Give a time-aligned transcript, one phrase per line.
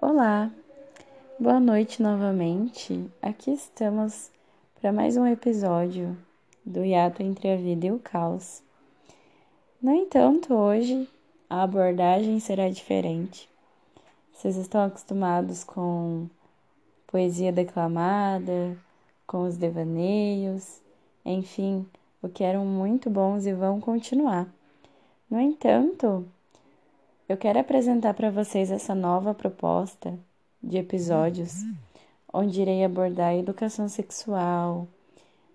[0.00, 0.48] Olá,
[1.40, 3.10] boa noite novamente.
[3.20, 4.30] Aqui estamos
[4.80, 6.16] para mais um episódio
[6.64, 8.62] do Hiato entre a Vida e o Caos.
[9.82, 11.08] No entanto, hoje
[11.50, 13.50] a abordagem será diferente.
[14.32, 16.28] Vocês estão acostumados com
[17.08, 18.78] poesia declamada,
[19.26, 20.80] com os devaneios,
[21.24, 21.84] enfim,
[22.22, 24.46] o que eram muito bons e vão continuar.
[25.28, 26.24] No entanto,
[27.28, 30.18] eu quero apresentar para vocês essa nova proposta
[30.62, 31.52] de episódios,
[32.32, 34.88] onde irei abordar educação sexual,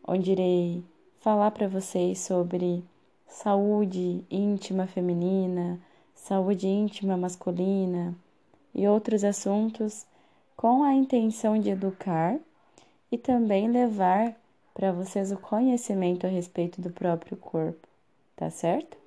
[0.07, 0.83] onde irei
[1.19, 2.83] falar para vocês sobre
[3.27, 5.79] saúde íntima feminina,
[6.13, 8.15] saúde íntima masculina
[8.75, 10.05] e outros assuntos
[10.55, 12.37] com a intenção de educar
[13.11, 14.35] e também levar
[14.75, 17.87] para vocês o conhecimento a respeito do próprio corpo,
[18.35, 19.02] tá certo?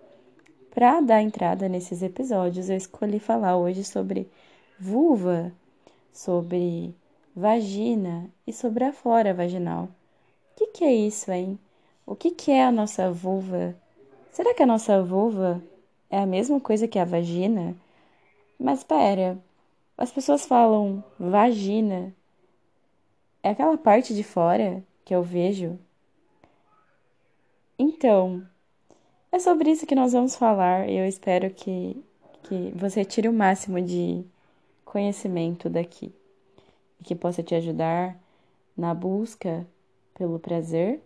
[0.76, 4.30] Para dar entrada nesses episódios, eu escolhi falar hoje sobre
[4.78, 5.50] vulva,
[6.12, 6.94] sobre
[7.34, 9.84] vagina e sobre a flora vaginal.
[9.84, 9.88] O
[10.54, 11.58] que, que é isso, hein?
[12.04, 13.74] O que, que é a nossa vulva?
[14.30, 15.62] Será que a nossa vulva
[16.10, 17.74] é a mesma coisa que a vagina?
[18.60, 19.38] Mas pera,
[19.96, 22.14] as pessoas falam vagina.
[23.42, 25.78] É aquela parte de fora que eu vejo?
[27.78, 28.46] Então,
[29.36, 32.02] é sobre isso que nós vamos falar e eu espero que,
[32.44, 34.24] que você tire o máximo de
[34.82, 36.10] conhecimento daqui
[36.98, 38.18] e que possa te ajudar
[38.74, 39.66] na busca
[40.14, 41.02] pelo prazer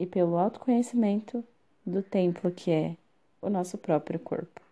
[0.00, 1.44] e pelo autoconhecimento
[1.84, 2.96] do templo que é
[3.42, 4.62] o nosso próprio corpo.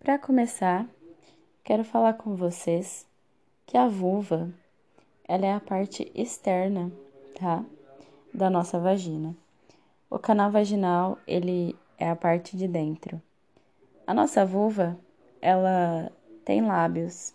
[0.00, 0.86] Para começar,
[1.64, 3.06] quero falar com vocês
[3.66, 4.50] que a vulva
[5.26, 6.92] ela é a parte externa,
[7.34, 7.64] tá?
[8.34, 9.34] Da nossa vagina.
[10.14, 13.18] O canal vaginal, ele é a parte de dentro.
[14.06, 14.94] A nossa vulva,
[15.40, 16.12] ela
[16.44, 17.34] tem lábios.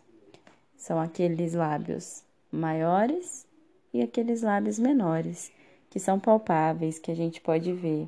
[0.75, 3.48] São aqueles lábios maiores
[3.92, 5.52] e aqueles lábios menores,
[5.89, 8.08] que são palpáveis, que a gente pode ver.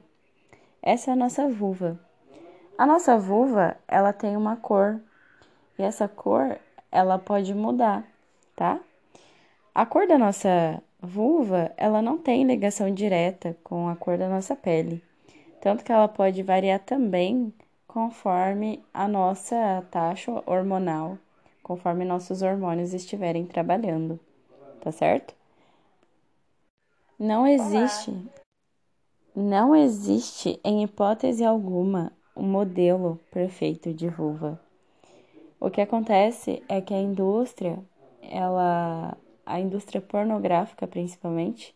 [0.84, 2.00] Essa é a nossa vulva.
[2.78, 5.02] A nossa vulva, ela tem uma cor.
[5.79, 6.59] E essa cor,
[6.91, 8.06] ela pode mudar,
[8.56, 8.79] tá?
[9.74, 14.55] A cor da nossa vulva, ela não tem ligação direta com a cor da nossa
[14.55, 15.01] pele,
[15.61, 17.53] tanto que ela pode variar também
[17.87, 21.17] conforme a nossa taxa hormonal,
[21.63, 24.19] conforme nossos hormônios estiverem trabalhando,
[24.81, 25.33] tá certo?
[27.17, 28.16] Não existe,
[29.35, 34.59] não existe em hipótese alguma um modelo perfeito de vulva.
[35.59, 37.77] O que acontece é que a indústria,
[38.21, 39.17] ela
[39.49, 41.75] a indústria pornográfica principalmente,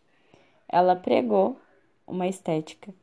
[0.68, 1.58] ela pregou
[2.06, 2.94] uma estética.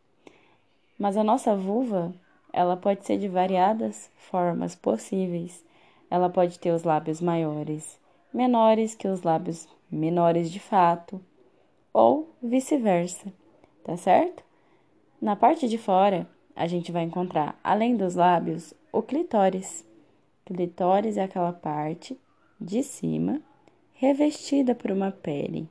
[0.97, 2.13] Mas a nossa vulva,
[2.53, 5.63] ela pode ser de variadas formas possíveis.
[6.09, 7.99] Ela pode ter os lábios maiores,
[8.33, 11.19] menores que os lábios menores de fato,
[11.93, 13.31] ou vice-versa,
[13.83, 14.41] tá certo?
[15.21, 19.85] Na parte de fora, a gente vai encontrar, além dos lábios, o clitóris.
[20.45, 22.17] Clitóris é aquela parte
[22.59, 23.41] de cima
[24.01, 25.69] revestida por uma pele.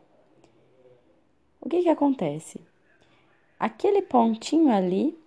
[1.60, 2.60] O que, que acontece?
[3.58, 5.18] Aquele pontinho ali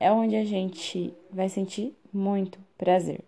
[0.00, 3.20] é onde a gente vai sentir muito prazer.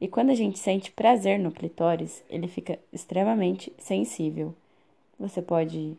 [0.00, 4.52] E quando a gente sente prazer no clitóris, ele fica extremamente sensível.
[5.16, 5.96] Você pode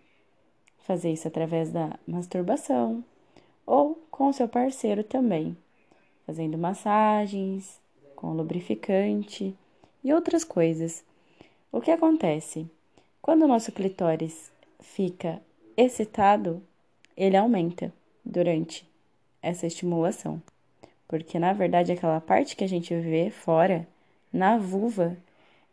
[0.80, 3.02] fazer isso através da masturbação
[3.66, 5.56] ou com seu parceiro também,
[6.26, 7.80] fazendo massagens,
[8.14, 9.56] com lubrificante
[10.04, 11.08] e outras coisas.
[11.72, 12.68] O que acontece?
[13.22, 15.40] Quando o nosso clitóris fica
[15.78, 16.64] excitado,
[17.16, 17.94] ele aumenta
[18.26, 18.90] durante
[19.40, 20.42] essa estimulação.
[21.08, 23.88] Porque na verdade aquela parte que a gente vê fora,
[24.34, 25.16] na vulva,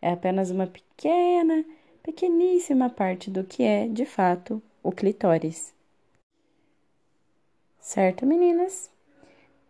[0.02, 1.64] é apenas uma pequena,
[2.02, 5.74] pequeníssima parte do que é, de fato, o clitóris.
[7.80, 8.90] Certo, meninas?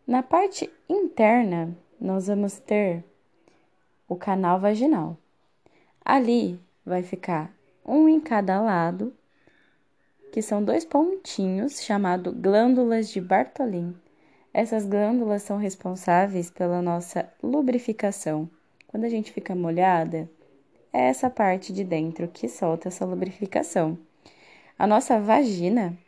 [0.05, 3.05] Na parte interna, nós vamos ter
[4.09, 5.17] o canal vaginal.
[6.09, 7.53] Ali vai ficar
[7.85, 9.13] um em cada lado,
[10.31, 13.93] que são dois pontinhos chamados glândulas de Bartholin.
[14.55, 18.49] Essas glândulas são responsáveis pela nossa lubrificação.
[18.87, 20.31] Quando a gente fica molhada,
[20.93, 23.99] é essa parte de dentro que solta essa lubrificação.
[24.79, 25.99] A nossa vagina,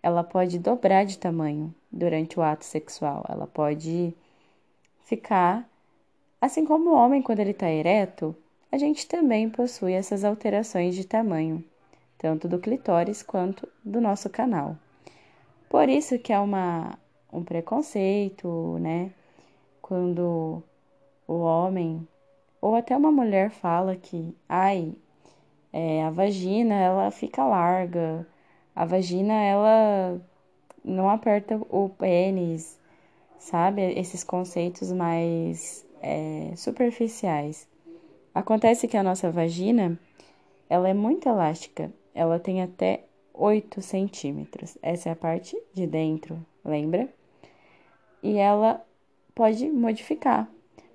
[0.00, 3.24] ela pode dobrar de tamanho durante o ato sexual.
[3.28, 4.14] Ela pode
[5.00, 5.68] ficar
[6.40, 8.36] assim como o homem quando ele está ereto,
[8.72, 11.64] a gente também possui essas alterações de tamanho,
[12.18, 14.76] tanto do clitóris quanto do nosso canal.
[15.68, 16.98] Por isso que é uma,
[17.32, 19.12] um preconceito, né?
[19.82, 20.62] Quando
[21.26, 22.06] o homem
[22.60, 24.94] Ou até uma mulher fala que, ai,
[25.72, 28.26] é, a vagina ela fica larga,
[28.74, 30.20] a vagina ela
[30.84, 32.78] não aperta o pênis,
[33.38, 33.82] sabe?
[33.98, 37.68] Esses conceitos mais é, superficiais.
[38.38, 39.98] Acontece que a nossa vagina
[40.70, 43.02] ela é muito elástica, ela tem até
[43.34, 44.78] 8 centímetros.
[44.80, 47.08] Essa é a parte de dentro, lembra?
[48.22, 48.80] E ela
[49.34, 50.48] pode modificar.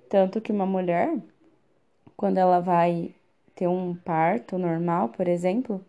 [0.08, 1.18] Tanto que uma mulher,
[2.16, 3.14] quando ela vai
[3.54, 5.84] ter um parto normal, por exemplo,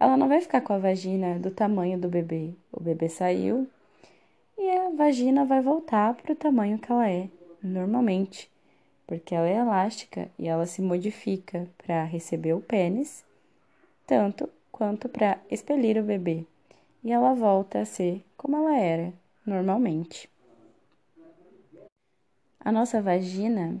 [0.00, 2.54] ela não vai ficar com a vagina do tamanho do bebê.
[2.72, 3.68] O bebê saiu
[4.56, 7.28] e a vagina vai voltar para o tamanho que ela é
[7.62, 8.50] normalmente,
[9.06, 13.24] porque ela é elástica e ela se modifica para receber o pênis,
[14.06, 16.44] tanto quanto para expelir o bebê.
[17.02, 19.12] E ela volta a ser como ela era
[19.46, 20.28] normalmente.
[22.58, 23.78] A nossa vagina,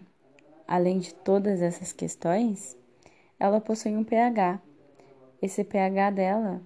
[0.68, 2.76] além de todas essas questões,
[3.40, 4.60] ela possui um pH.
[5.40, 6.62] Esse pH dela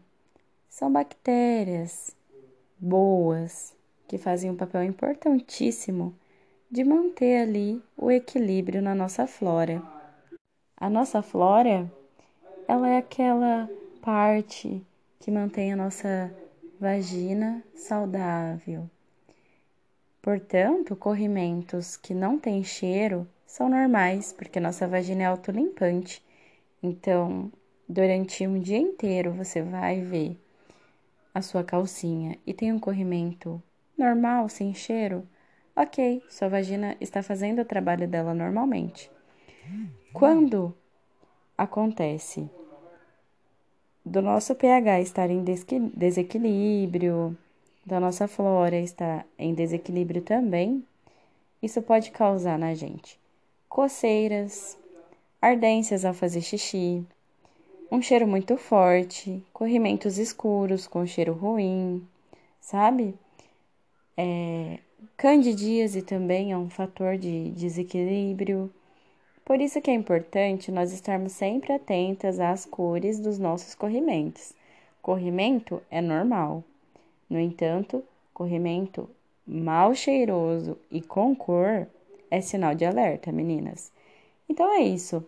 [0.69, 2.15] são bactérias
[2.79, 3.75] boas
[4.09, 6.15] que fazem um papel importantíssimo
[6.70, 9.82] de manter ali o equilíbrio na nossa flora.
[10.76, 11.91] A nossa flora,
[12.67, 13.69] ela é aquela
[14.03, 14.85] parte
[15.19, 16.32] que mantém a nossa
[16.79, 18.88] vagina saudável.
[20.20, 26.23] Portanto, corrimentos que não têm cheiro são normais, porque nossa vagina é autolimpante.
[26.82, 27.50] Então,
[27.88, 30.38] durante um dia inteiro você vai ver
[31.32, 33.62] a sua calcinha e tem um corrimento
[33.97, 35.26] normal, sem cheiro,
[35.81, 39.11] ok, sua vagina está fazendo o trabalho dela normalmente.
[40.13, 40.75] Quando
[41.57, 42.51] acontece
[44.05, 45.45] do nosso pH estar em
[45.95, 47.37] desequilíbrio,
[47.87, 50.85] da nossa flora estar em desequilíbrio também,
[51.63, 53.19] isso pode causar na gente
[53.69, 54.79] coceiras,
[55.41, 57.05] ardências ao fazer xixi,
[57.93, 62.07] um cheiro muito forte, corrimentos escuros com cheiro ruim,
[62.61, 63.15] sabe?
[64.17, 64.79] É,
[65.17, 68.73] candidíase também é um fator de desequilíbrio.
[69.45, 74.53] Por isso que é importante nós estarmos sempre atentas às cores dos nossos corrimentos.
[75.00, 76.62] Corrimento é normal.
[77.31, 78.05] No entanto,
[78.35, 79.09] corrimento
[79.47, 81.87] mal cheiroso e com cor
[82.31, 83.91] é sinal de alerta, meninas.
[84.49, 85.25] Então é isso.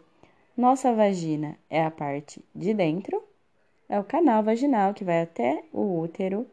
[0.56, 3.22] Nossa vagina é a parte de dentro,
[3.88, 6.46] é o canal vaginal que vai até o útero.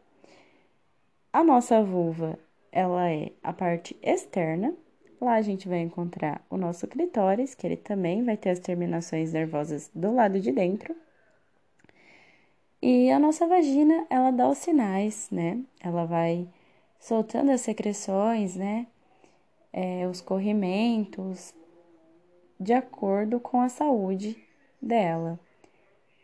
[1.32, 2.38] A nossa vulva,
[2.78, 4.74] ela é a parte externa
[5.20, 9.32] Lá a gente vai encontrar o nosso clitóris, que ele também vai ter as terminações
[9.32, 10.94] nervosas do lado de dentro.
[12.80, 15.60] E a nossa vagina, ela dá os sinais, né?
[15.80, 16.48] Ela vai
[17.00, 18.86] soltando as secreções, né?
[19.72, 21.52] É, os corrimentos,
[22.58, 24.36] de acordo com a saúde
[24.80, 25.38] dela.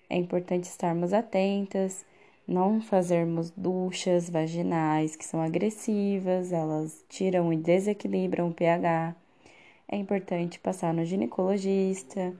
[0.08, 2.06] É importante estarmos atentas
[2.46, 9.16] não fazermos duchas vaginais que são agressivas, elas tiram e desequilibram o pH.
[9.88, 12.34] É importante passar no ginecologista.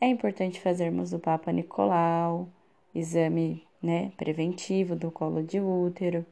[0.00, 2.48] É importante fazermos o Papa Nicolau,
[2.94, 6.24] exame né, preventivo do colo de útero.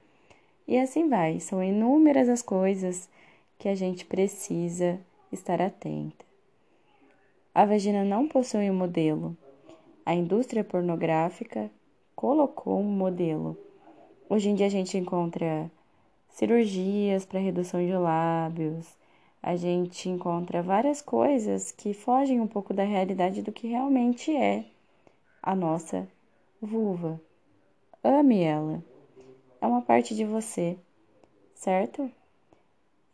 [0.67, 3.09] E assim vai, são inúmeras as coisas
[3.59, 4.99] que a gente precisa
[5.32, 6.25] estar atenta.
[7.55, 9.37] A vagina não possui um modelo.
[10.06, 11.70] A indústria pornográfica
[12.19, 13.56] colocou um modelo.
[14.29, 15.70] Hoje em dia a gente encontra
[16.31, 18.89] cirurgias para redução de lábios,
[19.41, 24.65] a gente encontra várias coisas que fogem um pouco da realidade do que realmente é
[25.41, 26.08] a nossa
[26.60, 27.20] vulva.
[28.03, 28.82] Ame ela.
[29.60, 30.77] É uma parte de você,
[31.55, 32.10] certo?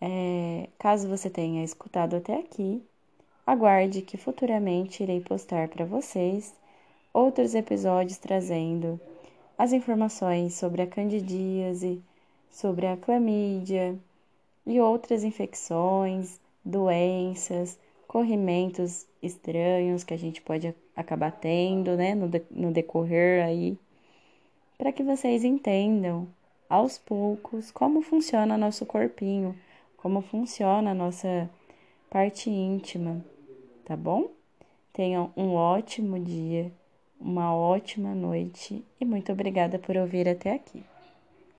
[0.00, 2.82] É, caso você tenha escutado até aqui,
[3.46, 6.54] aguarde que futuramente irei postar para vocês
[7.14, 9.00] outros episódios trazendo
[9.56, 12.02] as informações sobre a candidíase,
[12.50, 13.97] sobre a clamídia
[14.66, 17.78] e outras infecções, doenças,
[18.09, 23.78] corrimentos estranhos que a gente pode acabar tendo, né, no, de, no decorrer aí,
[24.76, 26.26] para que vocês entendam
[26.68, 29.56] aos poucos como funciona nosso corpinho,
[29.97, 31.49] como funciona a nossa
[32.11, 33.25] parte íntima,
[33.85, 34.30] tá bom?
[34.92, 36.73] Tenham um ótimo dia
[37.21, 40.83] uma ótima noite e muito obrigada por ouvir até aqui.